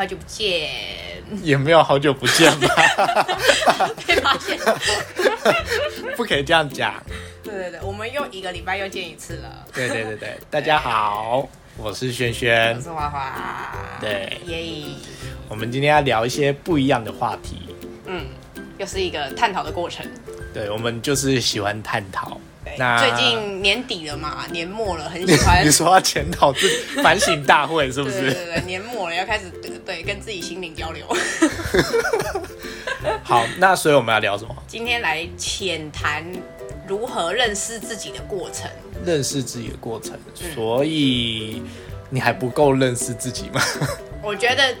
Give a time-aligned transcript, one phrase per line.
[0.00, 0.70] 好久不见，
[1.42, 2.68] 也没有好久不见吧？
[4.06, 4.58] 被发现。
[6.16, 6.94] 不可以这样讲。
[7.42, 9.66] 对对对，我们又一个礼拜又见一次了。
[9.74, 11.46] 对对对对，大家好，
[11.76, 12.80] 我是轩轩我。
[12.80, 13.98] 是花花。
[14.00, 14.86] 对耶，
[15.50, 17.68] 我们今天要聊一些不一样的话题。
[18.06, 18.24] 嗯，
[18.78, 20.06] 又是一个探讨的过程。
[20.54, 22.40] 对，我们就是喜欢探讨。
[22.70, 25.70] 对，那最近年底了嘛，年末了，很喜欢 你。
[25.70, 28.20] 说要检讨自己 反省大会是不是？
[28.20, 31.04] 对对对对，年末了要开始对对跟自己心灵交流。
[33.22, 34.54] 好，那所以我们要聊什么？
[34.66, 36.24] 今天来浅谈
[36.86, 38.70] 如何认识自己的过程。
[39.04, 40.12] 认识自己的过程。
[40.54, 41.62] 所以
[42.10, 43.60] 你还不够认识自己吗？
[44.22, 44.74] 我觉得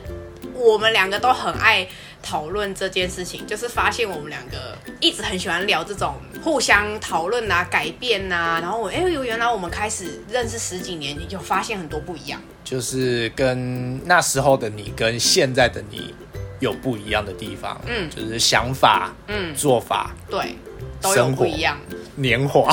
[0.54, 1.86] 我们两个都很爱
[2.22, 12.40] 讨论这件事情，就是发现我们两个一直很喜欢聊这种互相讨论啊、改变啊，然后我哎呦，原来我们开始认识十几年，你就发现很多不一样。
[12.62, 16.14] 就是跟那时候的你跟现在的你
[16.60, 17.80] 有不一样的地方。
[17.86, 20.54] 嗯就是想法、嗯，做法、对，
[21.00, 21.78] 都有不一样。
[22.14, 22.72] 年华。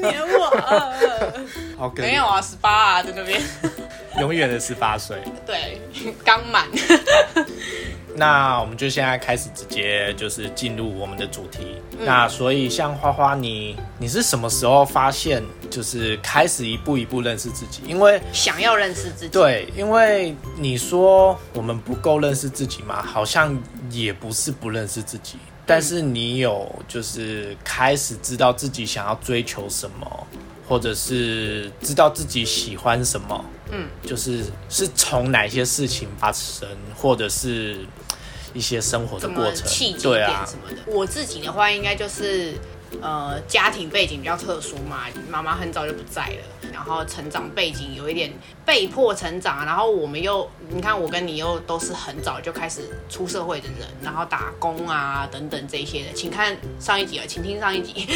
[0.00, 0.92] 年华
[1.96, 3.42] 没有啊，十八啊，在那边。
[4.20, 5.18] 永远的十八岁。
[5.44, 5.80] 对，
[6.24, 6.68] 刚满。
[8.16, 11.76] 那我们就现在开始直接就是进入我们的主题。
[11.98, 17.82] 嗯那所以像花花你，你是什么时候发现就是开始一步一步认识自己？
[17.86, 19.28] 因为想要认识自己。
[19.28, 23.56] 对，因为你说我们不够认识自己嘛，好像
[23.90, 30.26] 也不是不认识自己，但是你有就是开始知道自己想要追求什么，
[30.68, 37.78] 或者是知道自己喜欢什么，嗯，就是是从哪些事情发生，或者是
[38.52, 39.66] 一些生活的过程。
[39.66, 40.28] 契，机对啊。
[40.28, 40.92] 点什，么的。
[40.96, 42.54] 我自己的话，应该就是
[43.02, 48.32] 呃家庭背景比较特殊嘛，妈妈很早就不在了，然后成长背景有一点
[48.64, 58.06] 被迫成长啊，然后我们又你看我跟你又都是很早就开始出社会的人，然后打工啊等等这些的，请看上一集啊，请听上一集，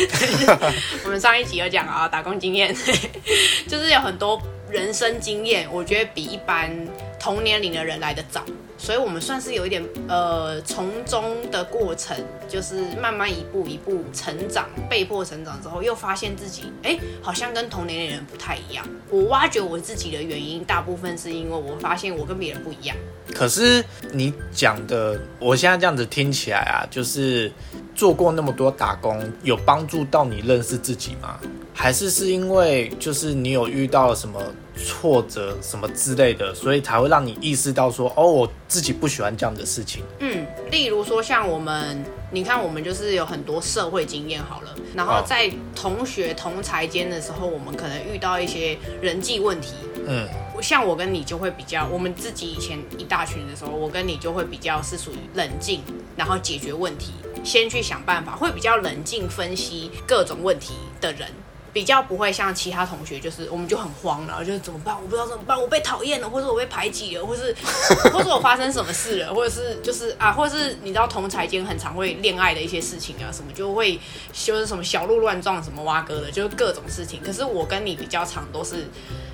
[1.05, 2.73] 我们上一集有讲啊打工经验，
[3.67, 4.41] 就是有很多
[4.71, 6.71] 人生经验，我觉得比一般
[7.19, 8.43] 同年龄的人来的早。
[8.81, 12.17] 所以我们算是有一点呃从中的过程，
[12.49, 18.87] 就是慢慢一步一步成长，被迫成长之后，又发现自己哎好像跟同年龄的人不太一样。
[19.11, 22.97] 我挖掘我自己的原因，大部分是因为我发现我跟别人不一样。
[23.35, 27.51] 可是你讲的，我现在这样子听起来啊，就是
[27.97, 31.41] 做过那么多打工，有帮助到你认识自己吗？
[31.81, 34.43] 还是是因为就是你有遇到了什么
[34.77, 40.03] 挫折什么之类的，所以才会让你意识到说，哦，我自己不喜欢这样的事情。
[40.19, 49.75] 嗯，例如说像我们，你看我们就是有很多社会经验好了，然后哦在同学同才间的时候，我们可能遇到一些人际问题，
[50.05, 50.29] 嗯，
[50.61, 55.81] 像我跟你就会比较，我们自己以前一大群的时候，我跟你就会比较是属于冷静，
[56.17, 57.13] 然后解决问题，
[57.45, 61.29] 先去想办法，会比较冷静分析各种问题的人。
[61.73, 64.97] 比较不会像其他同学，就是我们就很慌，然后就是怎么办？
[64.97, 67.55] 我不知道怎么办，我被讨厌了，或者我被排挤了，或是
[68.13, 73.99] 或者我发生什么事了，或者是就是啊，或者是你知道同才间很常会恋爱的一些事情啊，什么就会
[74.33, 77.21] 就是什么小鹿乱撞，什么蛙哥的，就是各种事情。
[77.23, 78.89] 可是我跟你比较常都是，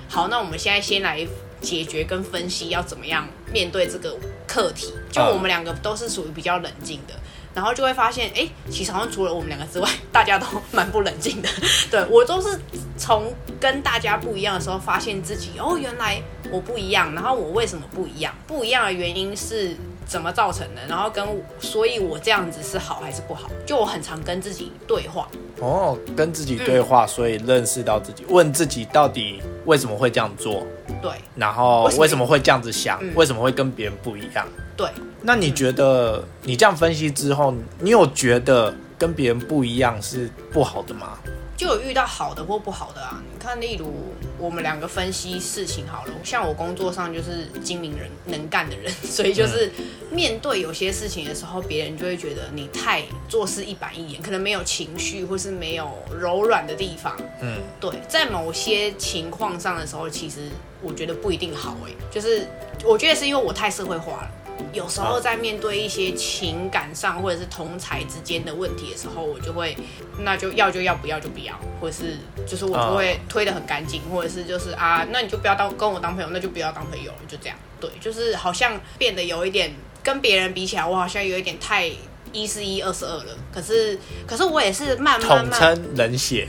[0.09, 1.25] 好，那我们现在先来
[1.61, 4.93] 解决跟分析要怎么样面对这个课题。
[5.09, 7.13] 就我们两个都是属于比较冷静的。
[7.55, 11.49] 然后就会发现，哎，其实好像除了我们两个之外， 大家都蛮不冷静的。
[11.89, 12.59] 对我都是
[12.97, 16.21] 从跟大家不一样的时候，发现自己哦，原来
[16.51, 17.15] 我不一样。
[17.15, 18.33] 然后我为什么不一样？
[18.45, 20.81] 不一样的原因是怎么造成的？
[20.87, 21.25] 然后跟
[21.59, 23.49] 所以我这样子是好还是不好？
[23.65, 25.27] 就我很常跟自己对话。
[25.61, 30.67] 哦，跟自己对话，所以认识到自己，问自己到底为什么会这样做，
[31.01, 34.45] 对然后为什么为什么会这样子想，嗯为什么会跟别人不一样。
[34.77, 34.89] 对，
[35.21, 41.17] 那你觉得你这样分析之后，你有觉得跟别人不一样是不好的吗？
[41.57, 43.23] 就有遇到好的或不好的啊。
[43.31, 43.89] 你看，例如
[44.37, 49.71] 我们两个分析事情好了，像我工作上就是精明人、能干的人， 所以就是
[50.11, 55.89] 面对有些事情的时候，别人就会觉得你太做事一板一眼，可能没有情绪或是没有
[56.19, 57.15] 柔软的地方。
[57.41, 60.49] 嗯，对，在某些情况上的时候，其实
[60.81, 62.45] 我觉得不一定好诶、就是
[62.83, 64.31] 我觉得是因为我太社会化了。
[64.73, 69.75] 有时候在面对一些情感上或者是同才之间的问题的时候，我就会
[70.19, 77.57] 那就要就要，不要就不要，或者是就是我就会推得很干净，或者是就是啊，那你就不要当跟我当朋友，那就不要当朋友，就这样。
[77.79, 79.73] 对，就是好像变得有一点
[80.03, 81.89] 跟别人比起来，我好像有一点太
[82.31, 83.37] 一是一，二是二了。
[83.53, 83.97] 可是
[84.27, 86.47] 可是我也是慢慢慢 统称冷血。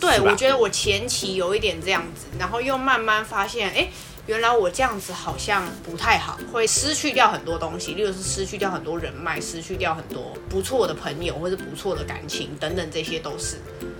[0.00, 3.88] 对，我觉得我前期有一点这样子，然后又慢慢发现，哎，
[4.28, 13.56] 原来我这样子好像不太好，会失去掉很多东西，例如是失去掉很多人脉，失去掉很多不错的朋友或者不错的感情等等，这些都是，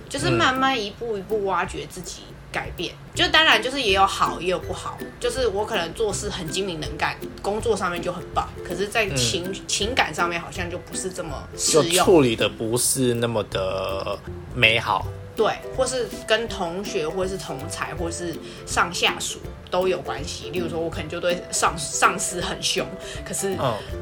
[0.07, 2.21] 就是慢慢一步一步挖掘自己。
[2.51, 14.17] 改变，就当然就是也有好也有不好，就是我可能做事很精明能干，工作上面就很棒，可是，在情情感上面好像就不是这么适用，处理的不是那么的
[14.55, 15.05] 美好。
[15.35, 18.35] 对，或是跟同学，或是同才，或是
[18.65, 19.37] 上下属
[19.69, 20.49] 都有关系。
[20.49, 22.85] 例如说，我可能就对上上司很凶，
[23.25, 23.55] 可是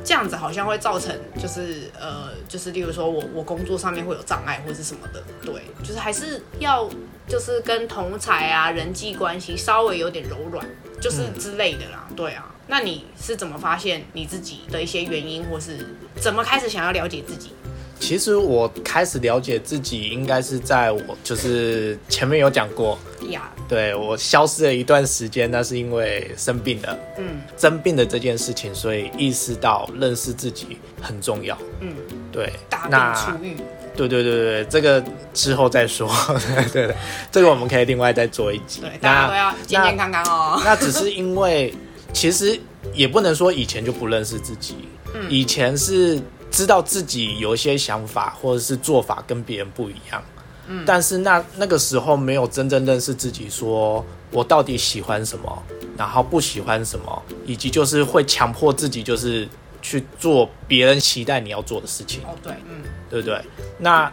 [0.03, 5.23] 这样子好像会造成，就是呃，就是例如说我我工作上面会有障碍，或是什么的。
[5.43, 6.89] 对，就是还是要
[7.27, 10.65] 就是跟同才啊，人际关系稍微有点柔软，
[11.01, 12.07] 就是之类的啦。
[12.15, 15.77] 对啊，那你是怎么发现你自己的一些原因，或是
[16.15, 17.51] 怎么开始想要了解自己？
[17.99, 22.97] 其实我开始了解自己，应该是在我就是前面有讲过。
[23.29, 31.93] 呀，对我消失了一段时间，那是因为生病了，嗯，生病的这件事情，所以意识到认识自己很重要，嗯，
[32.31, 33.55] 对，大病初愈，
[33.95, 35.03] 对对对对这个
[35.33, 36.09] 之后再说，
[36.71, 36.95] 对对，
[37.31, 40.61] 这个我们可以另外再做一集，对，大家都要健健康康哦。
[40.63, 41.73] 那只是因为，
[42.13, 42.57] 其实
[42.93, 44.75] 也不能说以前就不认识自己，
[45.13, 46.21] 嗯，以前是。
[46.51, 50.23] 知道自己有一些想法或者是做法跟别人不一样，
[50.67, 55.63] 嗯，但是那那个时候没有真正认识自己，说我到底喜欢什么，
[55.97, 59.47] 然后不喜欢什么，以及就是会强迫自己就是
[59.81, 62.21] 去做别人期待你要做的事情。
[62.23, 63.41] 哦，对，嗯，对不对？
[63.77, 64.11] 那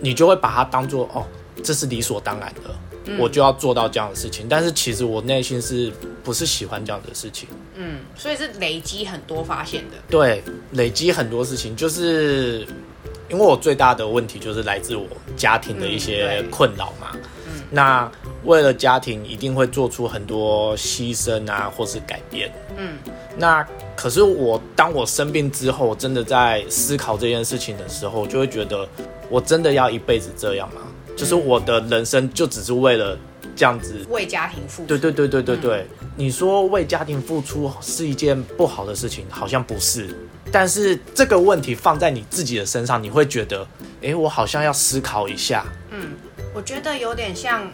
[0.00, 1.24] 你就会把它当做哦，
[1.64, 2.74] 这是理所当然的，
[3.18, 4.46] 我就要做到这样的事情。
[4.48, 5.92] 但是其实我内心是
[6.22, 7.48] 不是喜欢这样的事情？
[7.74, 9.96] 嗯，所以是累积很多发现的。
[10.08, 10.42] 对，
[10.72, 12.66] 累积很多事情，就是
[13.28, 15.06] 因为我最大的问题就是来自我
[15.36, 17.08] 家庭的一些困扰嘛。
[17.46, 18.10] 嗯，那
[18.44, 22.52] 为了家庭，一定会做出很多牺牲啊，或是改变。
[22.76, 22.96] 嗯，
[23.36, 23.66] 那
[23.96, 28.88] 可是我当我生病之后，真的在思考这件事情的时候，就会觉得，
[29.28, 30.80] 我真的要一辈子这样吗？
[31.16, 33.18] 就是我的人生就只是为了。
[33.54, 35.86] 这样子为家庭付出，对对对对对对。
[36.14, 40.14] 你说为家庭付出是一件不好的事情，好像不是。
[40.52, 43.66] 但是这个问题放在你自己的身上，你会觉得，
[44.02, 45.64] 哎，我好像要思考一下。
[45.90, 46.10] 嗯，
[46.52, 47.66] 我觉得有点像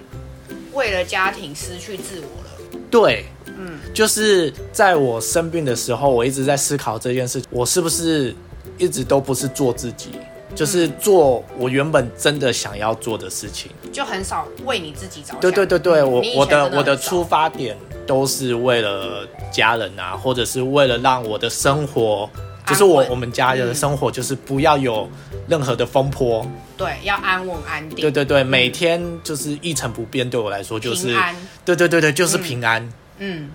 [0.73, 2.81] 为了家庭失去自我了。
[2.89, 8.33] 对，嗯，就是在我生病的时候，我一直在思考这件事，我是不是
[8.79, 10.11] 一直都不是做自己。
[10.55, 15.41] 就是做我原本真的想要做的事情，就很少为你自己着想。
[15.41, 17.77] 对对对对，我我的我的出发点
[18.07, 22.29] 都是为了家人啊，或者是为了让我的生活，
[22.67, 25.09] 就是我我们家人的生活，就是不要有
[25.49, 26.47] 任何的风波。
[26.77, 28.01] 对，要安稳安定。
[28.01, 31.37] 对对对，每天就是一成不变，对我来说就是平安。
[31.65, 32.93] 对对对对，就是平安。
[33.19, 33.51] 嗯，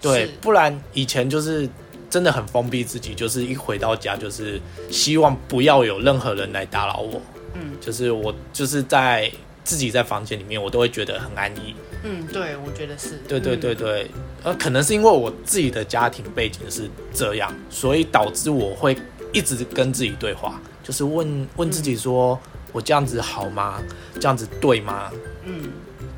[0.00, 1.68] 对，不然以前就是。
[2.10, 4.60] 真的很封闭自己，就是一回到家就是
[4.90, 7.22] 希望不要有任何人来打扰我。
[7.54, 9.30] 嗯，就是我就是在
[9.64, 11.74] 自己在房间里面，我都会觉得很安逸。
[12.02, 13.20] 嗯，对，我觉得是。
[13.28, 14.10] 对对对对，
[14.42, 18.96] 呃，可能是因为我自己的家庭背景是这样，所以导致我会
[19.32, 22.38] 一直跟自己对话，就是问问自己说：
[22.72, 23.80] 我这样子好吗？
[24.14, 25.10] 这样子对吗？
[25.44, 25.70] 嗯。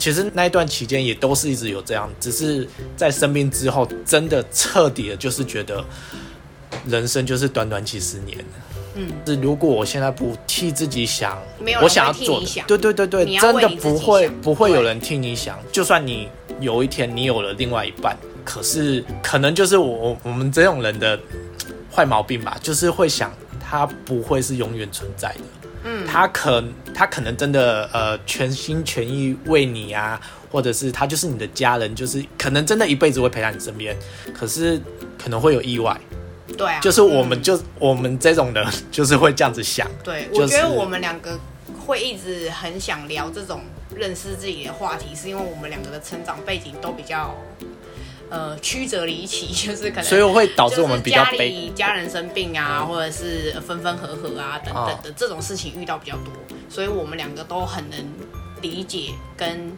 [0.02, 5.84] 其实那一段期间也都是一直有这样，只是在生病之后，真的彻底的，就是觉得
[6.88, 8.36] 人生就是短短几十年。
[8.96, 11.40] 嗯，是如果我现在不替自己想，
[11.80, 15.56] 我想要做，对对对对，真的不会不会有人替你想。
[15.70, 16.28] 就算你
[16.58, 21.16] 有一天你有了另外一半，可是可能就是我我们这种人的
[21.94, 25.61] 坏毛病吧，就是会想他不会是永远存在的。
[25.84, 26.62] 嗯，他可
[26.94, 30.20] 他可能真的呃全心全意为你啊，
[30.50, 33.96] 或者是他就是你的家人，就是可能真的一辈子会陪在你身边，
[34.34, 34.80] 可是
[35.18, 35.98] 可能会有意外。
[36.56, 39.88] 对啊，就是我们就我们这种的，就是会这样子想。
[40.04, 41.38] 对，我觉得我们两个
[41.86, 43.62] 会一直很想聊这种
[43.96, 47.34] 认识自己的话题，是因为我们两个的成长背景都比较。
[48.32, 56.32] 呃，曲折离奇， 就是可能，所以会导致我们比较悲，家人生病啊，或者是分分合合啊等等的这种事情遇到比较多，
[56.70, 57.98] 所以我们两个都很能
[58.62, 59.70] 理解，跟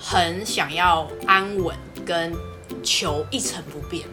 [0.00, 2.34] 很想要安稳，跟
[2.82, 4.04] 求一成不变。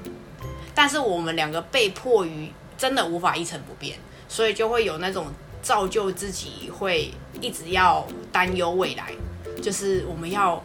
[0.75, 3.97] 但是我们两个被迫于真的无法一成不变，
[4.29, 5.25] 所以就会有那种
[5.63, 7.11] 造就自己会
[7.41, 9.11] 一直要担忧未来，
[9.63, 10.63] 就是我们要。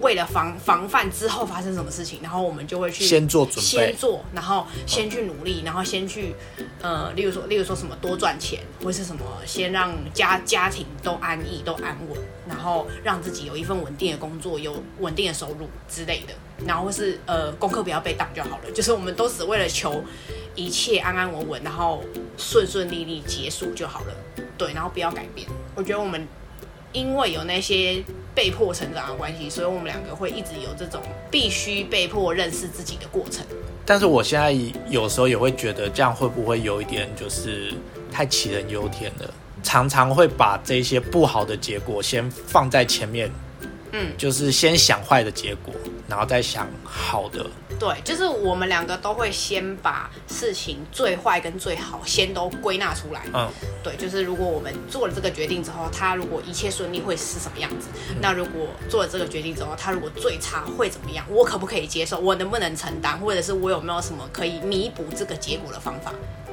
[0.00, 6.34] 为了防防范之后发生什么事情，然后我们就会去先做准备先做，然后先去努力，然后先去
[6.80, 16.34] 呃，例如说，例如说什么多赚钱，或是什么先让家家庭都安逸都安稳，然后让自己有一份稳定的工作，有稳定的收入之类的，
[16.66, 20.02] 然后或是呃功课不要被挡就好了，就是我们都只为了求
[20.54, 22.02] 一切安安稳稳，然后
[22.36, 24.14] 顺顺利利结束就好了，
[24.56, 25.46] 对，然后不要改变。
[25.74, 26.26] 我觉得我们
[26.92, 28.02] 因为有那些
[28.34, 33.44] 被迫成长的关系，所以我们两个会一直有这种必须被迫认识自己的过程。
[33.84, 34.52] 但是我现在
[34.88, 37.72] 有时候也会觉得，这样会不会有一点就是
[38.12, 39.28] 太杞人忧天了？
[39.62, 43.30] 常常会把这些不好的结果先放在前面，
[43.92, 45.74] 嗯，就是先想坏的结果，
[46.08, 47.44] 然后再想好的。
[47.80, 53.22] 对，就是我们两个都会先把事情最坏跟最好先都归纳出来。
[53.32, 53.48] 嗯，
[53.82, 57.88] 对，就是如果我们做了这个决定之后，他如果一切顺利会是什么样子？
[58.20, 61.24] 那如果做了这个决定之后，他如果最差会怎么样？
[61.30, 62.18] 我可不可以接受？
[62.18, 63.18] 我能不能承担？
[63.18, 66.12] 或者是我有没有什么可以弥补这个结果的方法？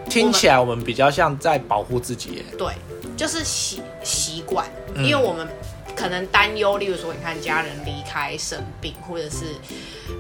[0.10, 2.46] 听起来我们比较像在保护自己耶。
[2.58, 2.72] 对，
[3.18, 4.66] 就是习习惯，
[4.96, 5.46] 因为我们
[5.98, 9.56] 可能担忧，例如说，你看家人离开、生病，或者是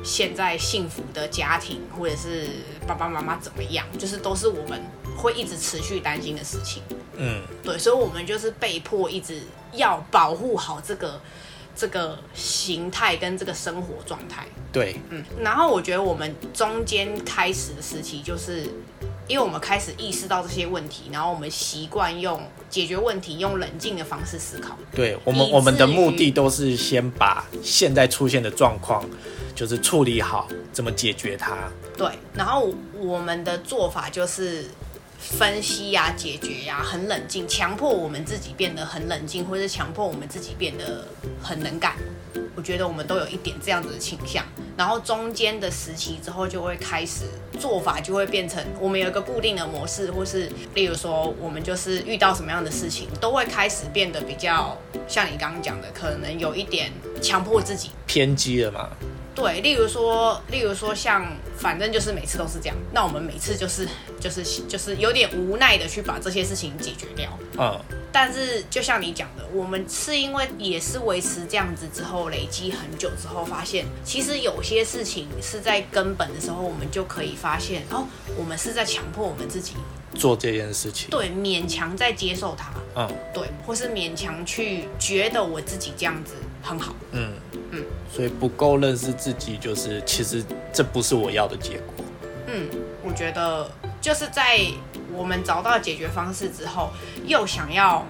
[0.03, 2.47] 现在幸福的家庭，或者是
[2.87, 4.81] 爸爸妈妈怎么样，就是都是我们
[5.15, 6.81] 会一直持续担心的事情。
[7.15, 9.43] 嗯，对，所以我们就是被迫一直
[9.73, 11.21] 要保护好这个
[11.75, 14.47] 这个形态跟这个生活状态。
[14.71, 18.67] 对，嗯，然后我觉得我们中间开始的时期，就是
[19.27, 24.77] 因为我们开始意识到这些问题，然后我们习惯用解决问题用冷静的方式思考。
[24.93, 29.03] 对我们我们的目的都是先把现在出现的状况，
[29.53, 31.57] 就是处理好，怎么解决它。
[31.97, 34.65] 对，然后我们的做法就是
[35.17, 41.05] 分析呀、解决呀，很冷静，强迫我们自己变得很冷静，或者是强迫我们自己变得
[41.41, 41.95] 很能干。
[42.55, 44.43] 我觉得我们都有一点这样子的倾向，
[44.75, 47.25] 然后中间的时期之后就会开始
[47.59, 54.75] 做法就会变成我们有一个固定的模式，或是例如说我们就是遇到什么样的事情，都会开始变得比较
[55.07, 58.89] 像你刚刚讲的，可能有一点强迫自己偏激了嘛？
[59.37, 61.23] 对，例如说，例如说像，
[61.55, 63.87] 反正就是每次都是这样，那我们每次就是
[64.19, 67.29] 就是就是有点无奈的去把这些事情解决掉。
[67.59, 67.79] 嗯，
[68.11, 79.73] 但是就像你讲的，我们是因为也是维持这样子之后，累积很久之后，发现其实有些事情是在根本的时候，我们就可以发现，哦，我们是在强迫我们自己，
[80.15, 81.11] 做这件事情。
[81.11, 86.95] 对，勉强在接受它，嗯对，或是勉强去觉得我自己这样子很好。
[87.11, 87.33] 嗯
[87.77, 90.43] 嗯，所以不够认识自己，就是其实
[90.73, 92.05] 这不是我要的结果。
[92.47, 92.69] 嗯，
[93.03, 93.69] 我觉得
[94.01, 94.59] 就是在
[95.13, 96.91] 我们找到解决方式之后，
[97.25, 98.05] 又想要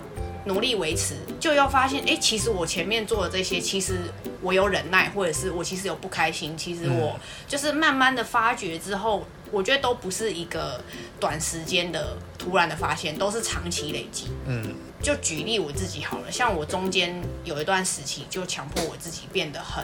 [0.45, 3.97] 努力维持，就又发现，哎、其实我前面做的这些，其实
[4.41, 10.79] 我有忍耐，或者是我其实有不开心，其实我就是慢慢的发觉之后，我觉得都不是一个
[11.19, 14.27] 短时间的突然的发现，都是长期累积。
[14.45, 19.83] 嗯就举例我自己好了，像我中间有一段时期，就强迫我自己变得很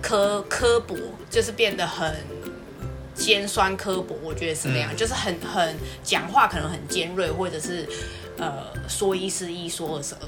[0.00, 0.96] 刻刻薄，
[1.30, 2.16] 就是变得很
[3.14, 4.96] 尖酸刻薄，我觉得是那样，嗯。
[4.96, 7.86] 就是很很讲话可能很尖锐，或者是
[8.38, 10.26] 呃说一是一，说二是二，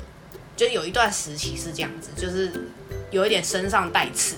[0.57, 2.53] 就有一段时期是这样子，就是
[3.11, 4.37] 有一点身上带刺，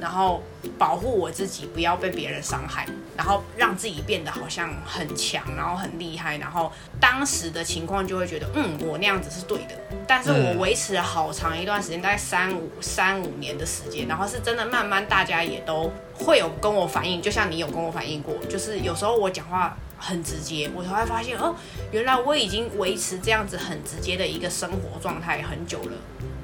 [0.00, 0.42] 然后
[0.78, 9.74] 保护我自己不要被别人伤害，然后让自己变得好像很强，然后很厉害，然后当时的情况就会觉得，嗯，我那样子是对的。
[10.08, 21.54] 但是我嗯维持了好长一段时间，大概三五三五年的时间，然后是真的慢慢大家也都会有跟我反映，就像你有跟我反映过，就是有时候我讲话很直接，我才会发现哦，
[21.92, 25.92] 原来我已经维持这样子很直接的一个生活状态很久了。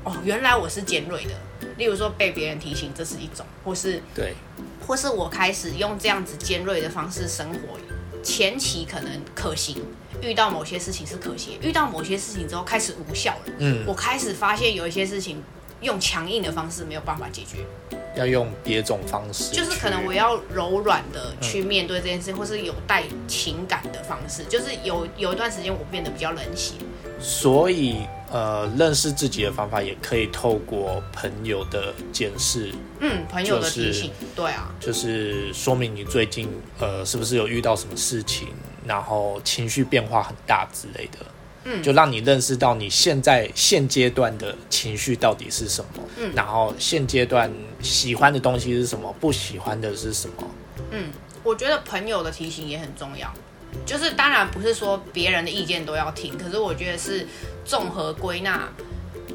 [0.04, 4.34] 哦，原来我是尖锐的，例如说被别人提醒，这是一种，或是对，
[4.86, 7.78] 或是我开始用这样子尖锐的方式生活，
[8.22, 9.82] 前期可能可行，
[10.22, 13.52] 遇到某些事情是可行，遇到某些事情之后开始无效了。
[13.58, 15.42] 嗯，我开始发现有一些事情
[15.80, 17.58] 用强硬的方式没有办法解决，
[18.16, 26.74] 要用别种方式，就是可能我要柔软的去面对这件事，或是有带情感的方式，就是有有一段时间我变得比较冷血。
[27.20, 36.48] 所以呃，认识自己的方法也可以透过朋友的检视，嗯，朋友的就是提醒，对啊，就是说明你最近
[36.80, 38.48] 呃是不是有遇到什么事情，
[38.84, 41.18] 然后情绪变化很大之类的，
[41.64, 41.82] 嗯。
[41.82, 46.32] 就让你认识到你现在现阶段的情绪到底是什么，嗯。
[46.34, 50.50] 然后现阶段喜欢的东西是什么，不喜欢的是什么，
[50.90, 51.10] 嗯，
[51.44, 53.32] 我觉得朋友的提醒也很重要。
[53.84, 57.26] 就是当然不是说别人的意见都要听，可是我觉得是
[57.64, 58.68] 综合归纳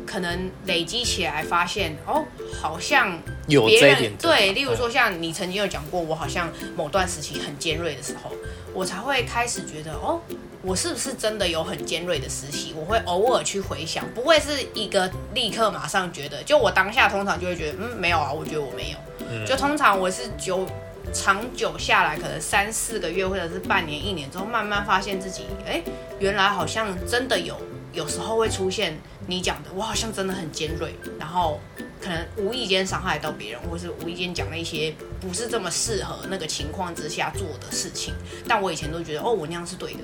[0.05, 2.25] 可能累积起来发现，哦，
[2.62, 8.31] 好像有别人对，例如说像你曾经有讲过，我好像某段时期很尖锐的时候，
[8.74, 10.19] 我才会开始觉得，哦，
[10.62, 12.74] 我是不是真的有很尖锐的时期？
[12.75, 18.98] 我会偶尔去回想，不会是一个立刻马上觉得，就我当下通常就会觉得，嗯，没有啊，我觉得我没有。
[19.45, 20.67] 就通常我是久
[21.13, 25.81] 长久下来，可能三四个月或者是半年、一年之后，慢慢发现自己，哎，
[26.20, 27.55] 原来好像真的有，
[27.93, 31.60] 有时候会出现你讲的，我好像真的很尖锐，然后
[32.01, 38.13] 可能无意间伤害到别人，或是无意间讲了一些不是这么适合那个情况之下做的事情，
[38.48, 40.00] 但我以前都觉得，哦，我那样是对的。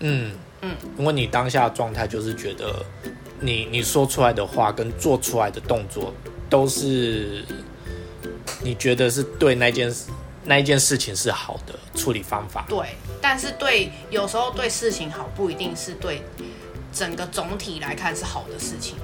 [0.00, 0.32] 嗯
[0.62, 2.84] 嗯，因为你当下的状态就是觉得
[3.40, 6.12] 你你说出来的话跟做出来的动作
[6.50, 7.44] 都是
[8.62, 10.10] 你觉得是对那件事
[10.44, 12.64] 那一件事情是好的处理方法。
[12.68, 16.22] 对，但是对有时候对事情好，不一定是对
[16.92, 18.96] 整个总体来看是好的事情。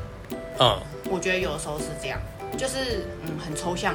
[0.58, 2.20] 嗯，我觉得有的时候是这样，
[2.56, 3.94] 就是嗯很抽象。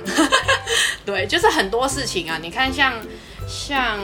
[1.06, 2.94] 对，就是很多事情啊，你看像
[3.48, 4.00] 像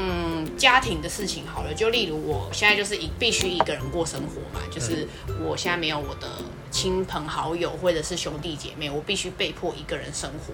[0.57, 5.07] 家庭的事情好了，就例如我现在就是一必须一个人过生活嘛，就是
[5.41, 6.27] 我现在没有我的
[6.69, 10.53] 亲朋好友或者是兄弟姐妹，我必须被迫一个人生活。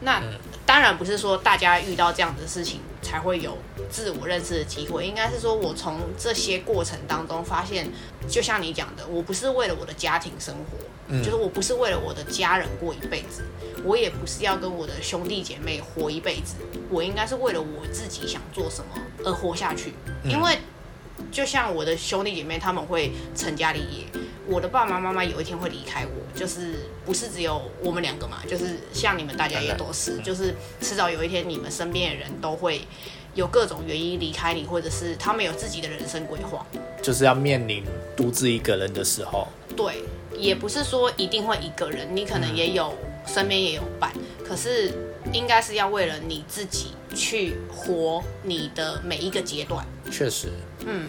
[0.00, 0.22] 那
[0.66, 3.56] 当然不是说大家遇到这样的事情才会有
[3.90, 7.90] 自我认识的机会，应该是说我从这些过程当中发现，
[8.28, 13.42] 就像你讲的，我不是为了我的家庭生活，就是我不是为了我的家人过一辈子，
[13.86, 16.56] 我也不是要跟我的兄弟姐妹活一辈子，
[16.90, 20.58] 我应该是为了我自己想做什么而活下去，因为。
[21.32, 24.04] 就像我的兄弟姐妹，他们会成家立业，
[24.46, 26.74] 我的爸爸妈妈有一天会离开我，就是
[27.06, 32.82] 不是只有我们两个嘛，就是像你们大家也都是，就是迟早有一天你们身边的人都会
[33.34, 36.64] 有各种原因离开你，或者是他们有自己的人生规划，
[37.02, 37.82] 就是要面临
[38.14, 39.48] 独自一个人的时候。
[39.74, 40.02] 对，
[40.36, 42.92] 也不是说一定会一个人，你可能也有
[43.26, 44.12] 身边也有伴，
[44.46, 44.92] 可是
[45.32, 49.84] 应该是要为了你自己去活你的每一个阶段。
[50.10, 50.48] 确实，
[50.86, 51.08] 嗯，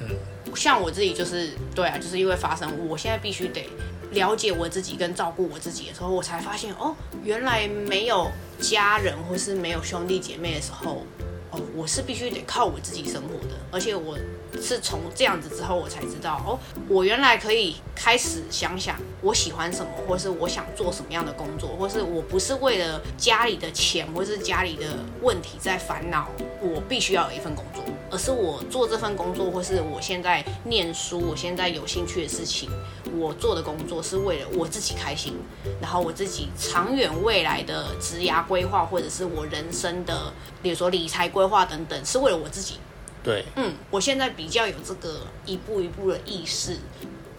[0.55, 3.69] 像我自己就是对啊，就是因为发生，我现在必须得
[4.11, 11.05] 了解我自己跟照顾我自己的时候，我才发现哦，原来没有家人或是没有兄弟姐妹的时候，
[11.51, 14.17] 哦，我是必须得靠我自己生活的，而且我
[14.61, 26.27] 是从这样子之后，我才知道哦，我原来可以开始想想我喜欢什么，或是我想做什么样的工作，或是我不是为了家里的钱或是家里的问题在烦恼，
[26.61, 27.83] 我必须要有一份工作。
[28.09, 32.69] 而是我做这份工作，或是我现在念书，我现在有兴趣的事情，
[33.17, 35.33] 我做的工作是为了我自己开心，
[35.81, 42.75] 然后我自己长远未来的职涯规划，或者是我人生的，比如说理财规划等等，是为了我自己。
[43.23, 46.77] 对，嗯，我现在比较有这个一步一步的意识，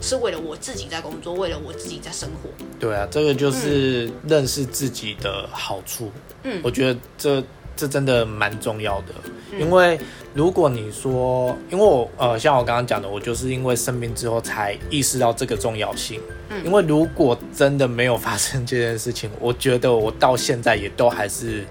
[0.02, 2.50] 是为了我自己在工作，为了我自己在生活。
[2.78, 6.12] 对啊，这个就是认识自己的好处。
[6.42, 7.42] 嗯，我觉得这
[7.78, 9.14] 这真的蛮重要的，
[9.58, 9.98] 因为。
[10.34, 16.20] 如果你说，因为我呃，像我刚刚讲的，我就是因为生病之后才意识到这个重要性。
[16.50, 21.64] 嗯，因为如果真的没有发生这件事情，我觉得我到现在也都还是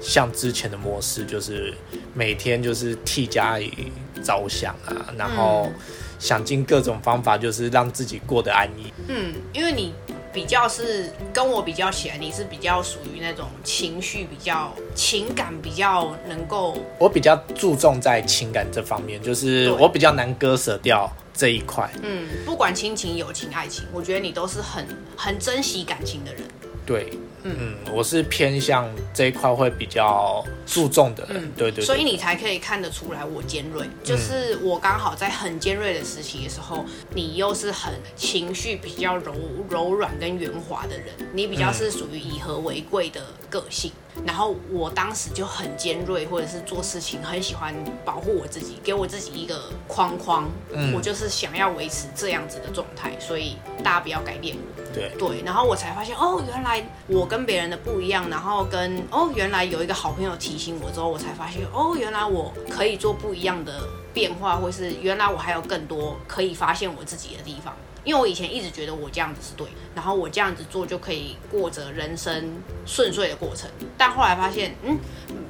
[0.00, 1.74] 像之前的模式，就是
[2.14, 5.70] 每天就是替家里着想啊，然后
[6.18, 8.90] 想尽各种方法，就是让自己过得安逸。
[9.08, 9.92] 嗯，因为你。
[10.34, 16.76] 比较是跟我比较起来，你是比较属于那种情绪比较、情感比较能够。
[16.98, 21.88] 我比较注重在情感这方面，就是我比较难割舍掉这一块。
[22.02, 24.84] 嗯，不管亲情、友情、爱情，我觉得你都是很
[25.16, 26.42] 很珍惜感情的人。
[26.84, 27.16] 对。
[27.44, 39.34] 嗯，我是偏向这一块会比较注重的，嗯，对对，所以你才可以看得出来我尖锐，就是我刚好在很尖锐的时期的时候，你又是很情绪比较柔
[39.68, 43.92] 柔软跟圆滑的人，你比较是属于以和为贵的个性。
[44.24, 50.48] 然后我当时就很尖锐，或者是做事情很喜欢保护我自己，给我自己一个框框。
[50.72, 54.84] 嗯，我就是想要维持这样子的状态，所以大家不要改变我。
[54.94, 58.30] 对对，然后我才发现哦，原来我跟跟别人的不一样。
[58.30, 67.74] 然后跟哦，原来有一个好朋友提醒我之后，我才发现哦，原来我可以做不一样的变化，或是原来我还有更多可以发现我自己的地方。
[68.04, 72.52] 因为我以前一直觉得我这样子是对，然后我这样子做就可以过着人生
[72.86, 73.68] 顺遂的过程，
[73.98, 74.96] 但后来发现，嗯，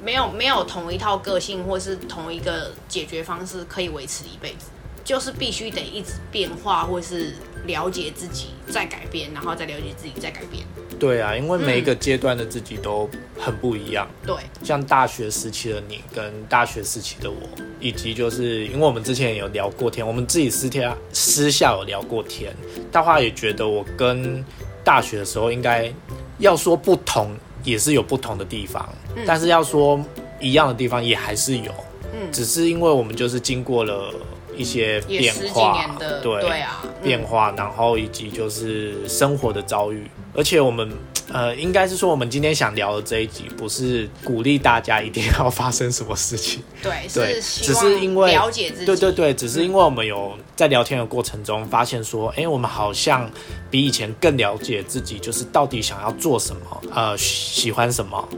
[0.01, 4.67] 没有没有同一套个性或是同一个解决方式可以维持一辈子，
[5.03, 10.63] 就是必须得一直变化，或是了解自己再改变，然后再了解自己再改变。
[10.97, 14.07] 对啊，因为每一个阶段的自己都很不一样。
[14.25, 17.37] 对，像大学时期的你跟大学时期的我，
[17.81, 22.55] 以及就是因为我们之前也有聊过天，我们自己私天私下有聊过天，
[22.91, 24.43] 大话也觉得我跟
[24.85, 25.91] 大学的时候，应该
[26.37, 28.87] 要说不同，也是有不同的地方，
[29.25, 29.99] 但是要说
[30.39, 31.71] 一样的地方，也还是有。
[32.13, 34.13] 嗯，只是因为我们就是经过了
[34.57, 35.85] 一些变化，
[36.21, 40.89] 对对啊，变化，然后以及就是生活的遭遇，而且我们。
[41.31, 46.61] 呃，应该是说我们今天想聊的这一集，不是鼓励大家一定要发生什么事情。
[46.83, 48.85] 对，对，只是因为了解自己。
[48.85, 53.29] 对对对，只是因为我们有在聊天的过程中发现说，哎，我们好像
[53.71, 58.29] 比以前更了解自己，就是到底想要做什么，呃，喜欢什么，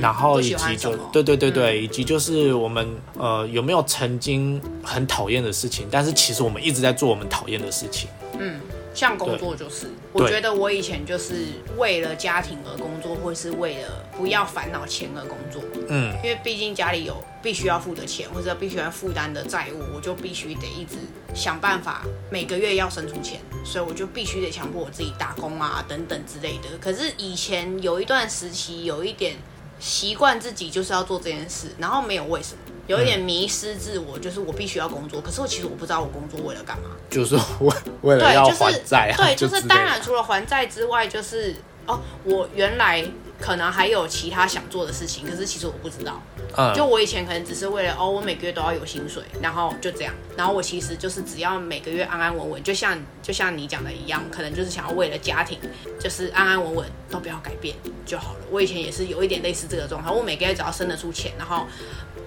[0.00, 8.08] 然后以及就对对对对，以及就是我们呃有没有曾经很讨厌的事情，但是其实我们一直在做我们讨厌的事情。
[8.38, 8.60] 嗯。
[8.98, 15.62] 像工作就是，我觉得我以前就是为了家庭而工作，或是为了不要烦恼钱而工作。
[15.88, 20.96] 嗯，因为毕竟家里有必须要付的钱，或者必须要负担的债务，我就必须得一直
[21.32, 26.76] 想办法每个月要生出钱，所以我就必须得强迫我自己打工啊等等之类的。
[26.80, 29.36] 可是以前有一段时期，有一点
[29.78, 32.67] 习惯自己就是要做这件事，然后没有为什么。
[32.88, 39.16] 有一点迷失自我，就是我必须要工作，可是我其实我不知道我工作为了干嘛，就是为为了要还债啊。
[39.16, 41.54] 对，就是当然除了还债之外，就是
[41.86, 43.04] 哦，我原来
[43.38, 46.20] 可能还有其他想做的事情，可是其实我不知道。
[46.56, 55.58] 嗯，就我以前可能只是为了哦，我每个月都要有薪水，然后就这样，然后我其实就是只要每个月安安稳稳，就像就像你讲的一样，可能就是想要为了家庭，
[56.00, 58.40] 就是安安稳稳都不要改变就好了。
[58.50, 61.66] 我以前也是有一点类似这个状态，我每个月只要生得出钱，然后。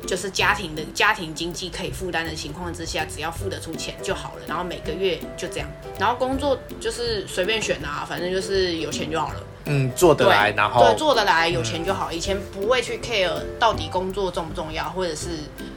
[0.08, 4.42] 就是家庭的家庭经济可以负担的情况之下，只要付得出钱就好了。
[4.48, 9.44] 然后每个月就这样，然后工作就是随便选啊，反正就是有钱就好了。
[9.66, 12.12] 嗯，做得来，然后对做得来，有钱就好。
[12.12, 15.28] 以前不会去 care 到底工作重不重要，或者是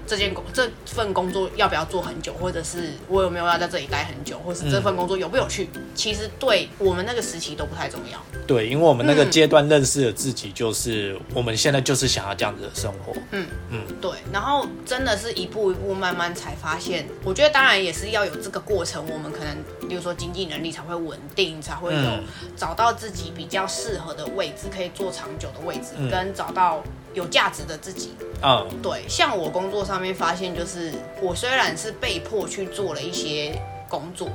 [0.07, 8.19] 这件工这份工作要不要做很久，或者是我有没有要在这里待很久，或是这份工作有不有趣，其实对我们那个时期都不太重要。
[8.47, 13.13] 对，因为我们那个阶段认识的自己，就是我们现在就是想要这样子的生活。
[13.33, 14.11] 嗯嗯，对。
[14.33, 19.57] 然后真的是一步一步慢慢才发现，我觉得当然也是要有这个过程，我们可能
[19.89, 22.11] 比如说经济能力才会稳定，才会有
[22.57, 23.65] 找到自己比较。
[23.67, 26.83] 适合的位置，可以做长久的位置，跟找到
[27.15, 28.13] 有价值的自己。
[28.43, 34.29] 嗯，对，像我工作上面发现，就是我虽然是被迫去做了一些工作，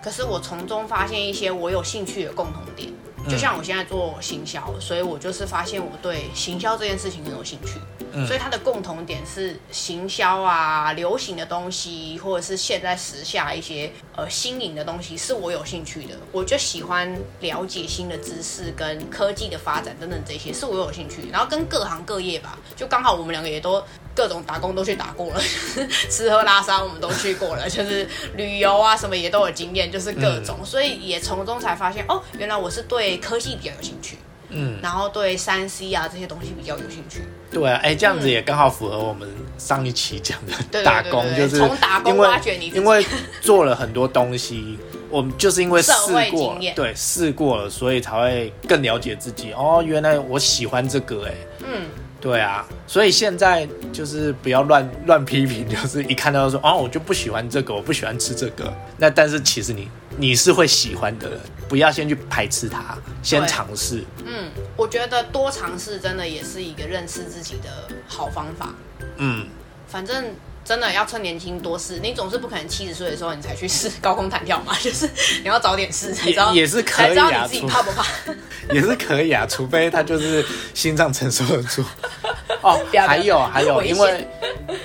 [0.00, 2.92] 可是我从中发现一些我有兴趣的共同点。
[3.28, 7.80] 就像我现在做行销，所以我就是发现我对行销这件事情很有兴趣。
[8.24, 16.14] 所以它的共同点是行销啊，流行的东西，或者是现在时下一些呃新颖的东西，是我有兴趣的。
[16.30, 21.28] 我就喜欢了解新的知识跟科技的发展等等这些，是我有兴趣。
[21.32, 23.82] 然后跟各行各业吧，就刚好我们两个也都
[24.14, 25.40] 各种打工都去打过了，
[26.08, 34.16] 吃喝拉撒我们都去过了， 就是旅游啊什么也都有经验，就是各种，所以也从中才发现哦，原来我是对科技比较有兴趣。
[34.50, 37.22] 嗯，然后对三 C 啊这些东西比较有兴趣。
[37.50, 39.28] 对啊，哎，这样子也刚好符合我们
[39.58, 40.38] 上一期讲
[40.70, 42.68] 的打工，就是从打工挖掘你。
[42.68, 43.04] 因为
[43.40, 44.78] 做了很多东西，
[45.10, 45.92] 我们就是因为试
[46.30, 49.52] 过， 对，试过了，所以才会更了解自己。
[49.52, 51.86] 哦，原来我喜欢这个，哎，嗯。
[52.18, 58.72] 对啊，所以现在就是不要乱乱批评，就是一看到说哦，我就不喜欢这个，我不喜欢吃这个。
[58.96, 64.04] 那但是其实你你是会喜欢的人，不要先去排斥它，先尝试。
[64.24, 68.74] 嗯，我觉得多尝试真的也是一个认识自己的好方法。
[69.18, 69.46] 嗯，
[69.86, 70.34] 反正。
[70.66, 74.74] 真的要趁年轻多试，你总是不可能七十岁的时候你才去试高空弹跳嘛？
[74.82, 75.08] 就是
[75.40, 78.04] 你要早点试才知道，也是可以啊，自己怕不怕？
[78.74, 81.84] 也是可以啊，除非他就是心脏承受得住。
[82.62, 84.26] 哦，还有还有，因为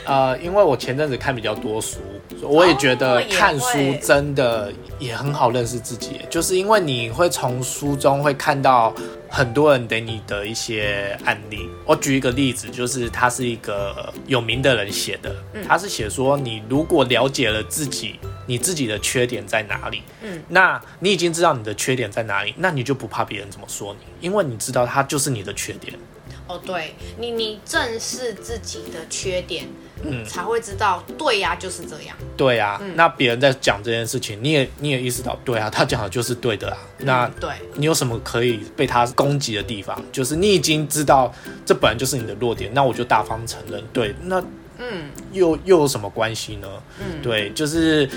[0.06, 1.98] 呃，因为我前阵子看比较多书，
[2.42, 8.94] 我也觉得看书真的也很好认识自己，就是因为你会从书中会看到。
[9.34, 15.34] 很多人给你的一些案例，我举一个例子，就是他是一个有名的人写的，
[15.66, 25.98] 他是写说，你如果了解了自己，你自己的缺点在哪里，嗯，那你已经知道你的缺点在哪里，那你就不怕别人怎么说你，因为你知道他就是你的缺点。
[26.48, 29.66] 哦，对你，你正视自己的缺点。
[30.04, 32.16] 嗯，才会知道，对呀，就是这样。
[32.36, 36.78] 对呀，那别人在讲这件事情，你也你也意识到，对啊， 他讲的就是对的啊。
[37.00, 40.02] 那对，你有什么可以被他攻击的地方？
[40.12, 41.34] 就是你已经知道
[41.66, 43.84] 这本来就是你的弱点，那我就大方承认。
[43.94, 44.42] 对，那
[44.80, 46.68] 嗯，又又有什么关系呢？
[47.00, 48.10] 嗯，对，就是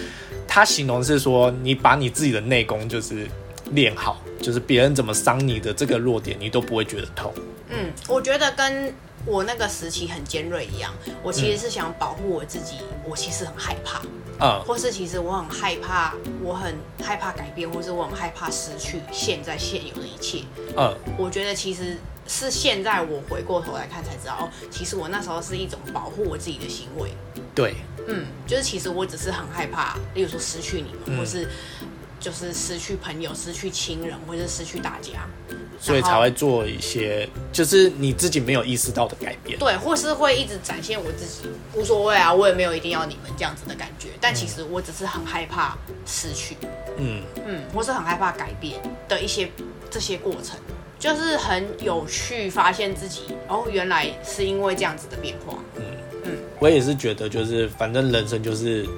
[0.49, 3.29] 他形容是说，你把你自己的内功就是
[3.73, 7.33] 练好，就是别人怎么伤你的这个弱点，你都不会觉得痛。
[7.69, 8.95] 嗯，我觉得跟。
[9.27, 12.77] 我那个时期很尖锐一样，我其实是想保护我自己，
[13.09, 14.01] 我其实很害怕。
[14.41, 20.43] 嗯或是其实我很害怕，我很害怕改变，或是我很害怕失去现在现有的一切。
[20.77, 27.11] 嗯我觉得其实是现在我回过头来看才知道，哦，其实我那时候是一种保护我自己的行为。
[27.55, 27.77] 对，
[28.09, 31.49] 嗯，就是其实我只是很害怕，例如说失去你们，嗯或是
[32.25, 35.29] 就是失去朋友、失去亲人，或是失去大家，
[35.79, 39.59] 所以才会做一些就是你自己没有意识到的改变。
[39.59, 44.09] 对，或是会一直展现我自己，无所谓啊，我也没有一定要你们这样子的感觉。
[44.23, 46.57] 但其实我只是很害怕失去，
[46.97, 49.47] 嗯，嗯，或是很害怕改变的一些
[49.91, 50.59] 这些过程，
[50.99, 55.59] 就是很有趣，发现自己哦，原来是因为这样子的变化。
[55.77, 55.85] 嗯
[56.25, 58.89] 嗯我也是觉得就是反正人生就是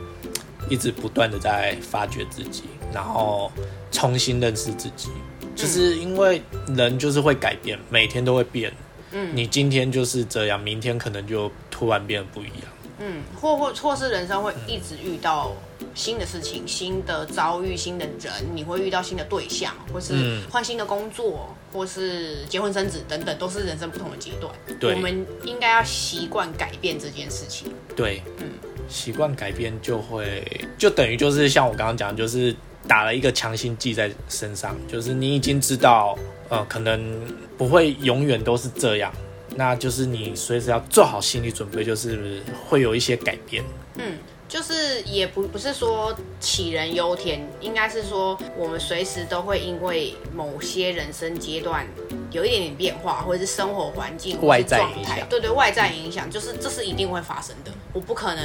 [0.70, 2.62] 一直不断的在发掘自己，
[2.96, 3.52] 然后
[3.92, 5.10] 重新认识自己。
[5.54, 6.40] 就是因为
[6.74, 8.72] 人就是会改变，每天都会变。
[9.12, 12.64] 嗯，你今天就是这样，明天可能就突然变得不一样。
[12.98, 15.52] 嗯，或或或是人生会一直遇到
[15.94, 24.52] 新的事情、新的遭遇、新的人，你会遇到新的对象，或是嗯换新的工作，或是结婚生子等等，都是人生不同的阶段。
[24.80, 27.70] 对我们应该要习惯改变这件事情。
[27.94, 28.46] 对，嗯
[28.88, 30.44] 习惯改变就会，
[30.78, 32.54] 就等于就是像我刚刚讲，就是
[32.88, 36.16] 打了一个强心剂在身上，就是你已经知道，
[36.48, 37.20] 呃，可能
[37.58, 39.12] 不会永远都是这样，
[39.54, 43.64] 那就是你随时要做好心理准备，就是会有一些改变。
[43.98, 44.18] 嗯，
[44.48, 51.86] 就是也不不是说杞人忧天，应该是说我们随时都会因为某些人生阶段
[52.30, 57.72] 有一点点变化，或者是生活环境外在影响，态对对，外在影响，就是这是一定会发生的。
[57.92, 58.44] 我不可能，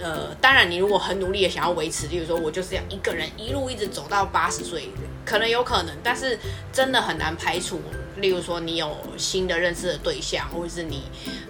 [0.00, 4.88] 呃，当然你如果很努力的想要维持，例如说我就是要一个人一路一直走到八十岁，
[5.24, 6.38] 可能有可能，但是
[6.72, 7.80] 真的很难排除。
[8.16, 11.02] 例如说你有新的认识的对象，或者是你，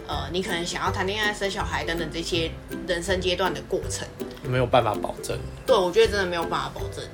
[0.07, 2.51] 呃，你可能想要谈恋爱、生小孩等等这些
[2.87, 4.07] 人生阶段的过程。
[4.45, 5.37] 没有办法保证。
[5.67, 7.05] 对，我觉得真的没有办法保证，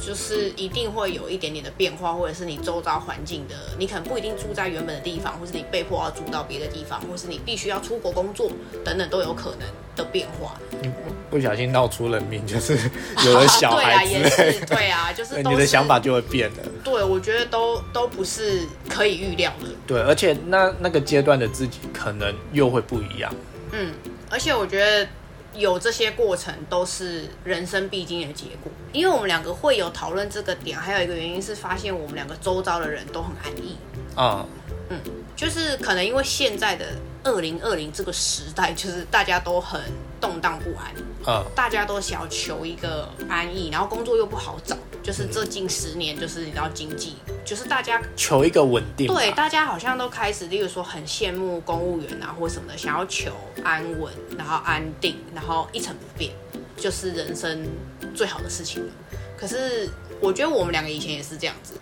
[0.00, 8.50] 就是一定会有一点点的变化，或者是你周遭环境的，你可能不一定住在原本的地方，或是你被迫要住到别的地方，或是你必须要出国工作
[8.84, 9.60] 等等都有可能
[9.96, 10.56] 的变化。
[11.30, 12.78] 不小心闹出人命，就是
[13.24, 16.56] 有了小对啊，也是，对啊，就是都 你的想法就会变了。
[16.84, 19.68] 对，我觉得都都不是可以预料的。
[19.86, 23.34] 对，而且那那个阶段的自己可能又会不一样。
[23.72, 23.92] 嗯，
[24.30, 25.08] 而且我觉得
[25.54, 28.70] 有这些过程都是人生必经的结果。
[28.92, 33.76] 因为我们两个会有讨论这个点，还有一个原因是发现我们两个周遭的人都很安逸，
[34.14, 34.46] 啊、
[35.34, 36.86] 就是可能因为现在的
[37.24, 39.80] 二零二零这个时代，就是大家都很
[40.20, 49.14] 动荡不安，啊大家都想要求一个安逸，然后工作又不好找，就是这近十年就是你知道经济，就是大家求一个稳定吧。
[49.14, 56.32] 对，大家好像都开始，例如说很羡慕公务员啊或什么的，想要求安稳，然后安定，然后一成不变，
[56.78, 57.68] 就是人生
[58.14, 58.92] 最好的事情了。
[59.36, 59.90] 可是
[60.20, 61.74] 我觉得我们两个以前也是这样子，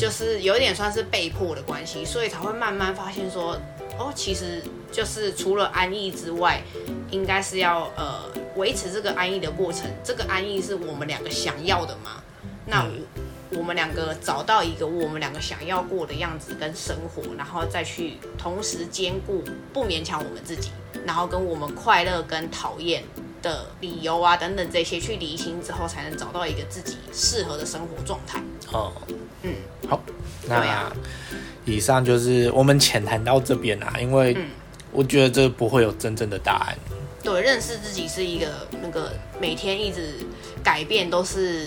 [0.00, 3.60] 就是有一点算是被迫的关系，所以才会慢慢发现说，
[3.98, 4.62] 哦，其实
[4.92, 6.62] 就是除了安逸之外，
[7.10, 9.90] 应该是要呃维持这个安逸的过程。
[10.04, 12.22] 这个安逸是我们两个想要的嘛？
[12.68, 12.90] 那我。
[13.50, 20.70] 我们两个找到一个我们两个想要过的样子跟生活，然后再去同时兼顾不勉强我们自己，
[21.06, 23.02] 然后跟我们快乐跟讨厌
[23.40, 28.38] 的理由啊等等这些去理清之后，才能找到一个自己适合的生活状态。
[28.70, 28.92] 哦，
[29.42, 29.54] 嗯，
[29.88, 29.98] 好，
[30.42, 30.92] 对那啊
[31.64, 34.44] 以上就是我们浅谈到这边啊，因为嗯
[34.92, 36.78] 我觉得这不会有真正的答案。
[37.22, 40.14] 对，认识自己是一个那个每天一直
[40.62, 41.66] 改变都是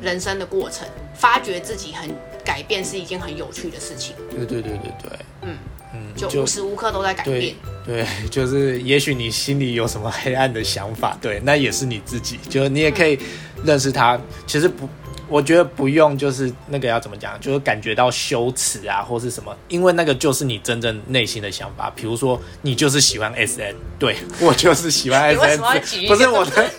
[0.00, 2.10] 人生的过程，发觉自己很
[2.44, 5.58] 改变是一件很有趣的事情，对对对对对，嗯
[5.94, 8.04] 嗯，就无时无刻都在改变对。
[8.04, 13.18] 对， 就是也许你心里有什么黑暗的想法，对，那也是你自己，就你也可以
[13.64, 14.18] 认识他。
[14.46, 14.88] 其实不，
[15.32, 21.90] 我觉得不用，就是那个要怎么讲，就是感觉到羞耻啊，或是什么，因为那个就是你真正内心的想法。
[21.96, 26.70] 比如说，你就是喜欢 S N，对 我就是喜欢 你 S 为 N，什么要举一不是我的，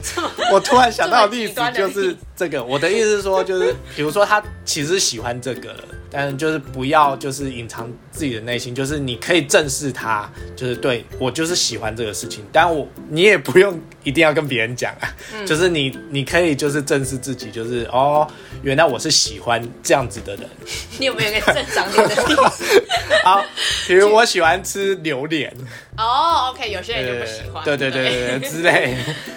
[0.52, 2.64] 我突然想到的例子就是这个。
[2.64, 18.26] 我的意思是说，就是比如说他其实喜欢这个了，但就是不要就是隐藏自己的内心，就是你可以正视他，就是对我就是喜欢这个事情，但我你也不用一定要跟别人讲啊，嗯就是你你可以就是正视自己，就是哦，
[18.62, 20.48] 原来我是喜欢这样子的人。
[21.00, 22.84] 你有没有一个正常点的例子？
[23.26, 23.44] 好，
[23.88, 25.52] 比如我喜欢吃榴莲，
[25.98, 28.96] 哦，OK，有些人就不喜欢，对对对对对对之类。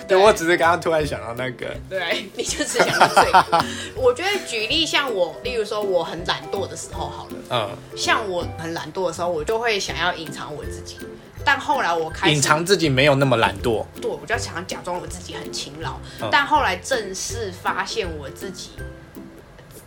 [0.09, 3.65] 对我只是刚刚突然想到那个，对，你就只想到这个。
[3.97, 10.99] 我觉得举例像我，例如说我很懒惰的时候好了，嗯像我很懒惰的时候，我就会想要隐藏我自己。
[11.45, 13.85] 但后来我开始隐藏自己没有那么懒惰。
[14.03, 18.71] 对，我就想假装我自己很勤劳，嗯但后来正式发现我自己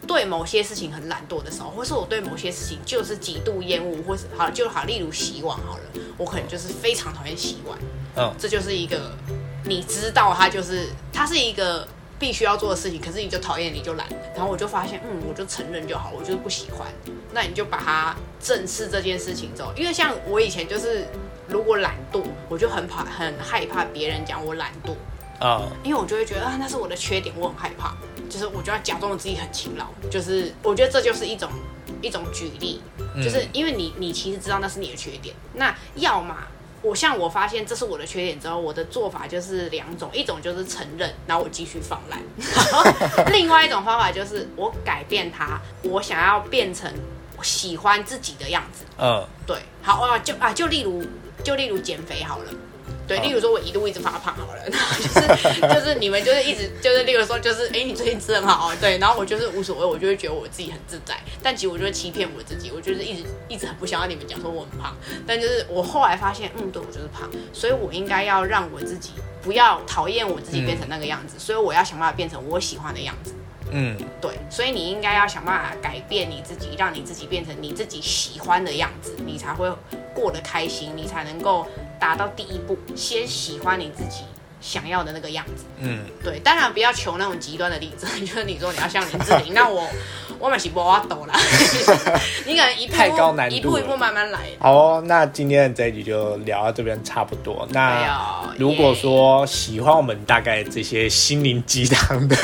[0.08, 5.84] 对某些事情很懒惰的时候，或是我对某些事情就是极度厌恶，或是好就好，例如洗碗好了，
[6.18, 7.78] 我可能就是非常讨厌洗碗，
[8.16, 9.12] 嗯这就是一个
[9.66, 11.86] 你知道它就是它是一个
[12.20, 14.06] 必须要做的事情，可是你就讨厌你就懒，
[14.36, 16.88] 然后我就发现嗯，我就承认就好，我就是不喜欢，
[17.32, 21.06] 那你就把它正视这件事情之后，因为像我以前就是
[21.48, 24.92] 如果懒惰，我就很怕很害怕别人讲我懒惰。
[25.42, 27.96] 嗯因为我就会觉得啊，那是我的缺点，我很害怕，
[28.30, 31.50] 就是我就要假装我自己很勤劳，就是我觉得这就是一种
[32.02, 32.82] 一种举例，
[33.24, 36.36] 就是因为你你其实知道那是你的缺点，那要么
[36.82, 42.84] 我像我发现这是我的缺点之后，我的做法就是两种，一种就是承认，然后我继续放烂， 然后
[43.32, 46.92] 另外一种方法就是我改变它，我想要变成
[47.38, 49.26] 我喜欢自己的样子，嗯。
[49.46, 51.04] 对，好啊，就啊，就例如，
[51.44, 52.52] 就例如减肥好了。
[53.10, 64.96] 对，例如说，我一路一直发胖好了， 然后就是就是你们就是一直就是，例如说就是，哎，你最近吃很好哦， 对，然后我就是无所谓，我就会觉得我自己很自在，但其实我就会欺骗我自己，我就是一直一直很不想要你们讲说我很胖，
[65.26, 69.10] 但就是我后来发现，嗯，对我就是胖，所以我应该要让我自己
[69.42, 73.34] 不要讨厌我自己变成那个样子，所以我要想办法变成我喜欢的样子。
[73.72, 73.98] 嗯。
[74.22, 79.72] 对，所以你应该要想办法改变你自己，让你自己变成你自己喜欢的样子，你才会
[80.14, 81.68] 过得开心，你才能够
[82.00, 84.24] 达到第一步，先喜欢你自己。
[84.62, 85.66] 想要的那个样子。
[85.80, 89.88] 嗯，对，当然不要求那种极端的例子， 就是你说你要像林志玲，那我
[90.40, 91.38] 我们是不要抖啦，
[92.46, 94.40] 你可能一步太高难度一步一步慢慢来。
[94.60, 97.64] 好哦，那今天的这一集就聊到这边差不多。
[97.64, 102.36] 哎那呀如果说喜欢我们大概这些心灵鸡汤的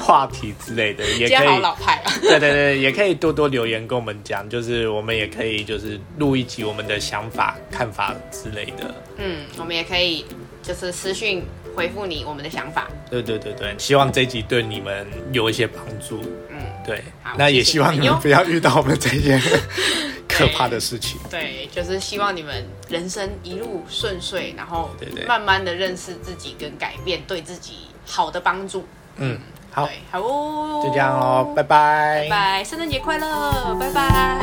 [0.00, 2.12] 话题之类的，也可以老派啊。
[2.22, 8.94] 对对对，也可以多多留言跟我们讲，就是我们也可以就是录一集我们的想法、看法之类的。
[9.18, 10.24] 嗯，我们也可以
[10.66, 11.44] 就是私讯
[11.76, 12.88] 回复你我们的想法。
[13.10, 16.20] 对对对对，希望这一集对你们有一些帮助。
[16.48, 19.38] 嗯，对好，那也希望你你们不要遇到我们这些
[20.26, 21.20] 可怕的事情。
[21.30, 24.90] 对，就是希望你们人生一路顺遂，然后
[25.28, 28.84] 慢慢的认识自己跟改变，对自己好的帮助。
[29.18, 29.38] 嗯，
[29.70, 34.40] 好，好哦，就这样喽，拜拜拜拜，圣诞节快乐，拜拜。